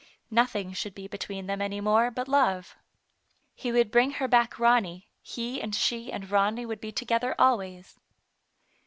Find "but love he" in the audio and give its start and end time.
2.09-3.71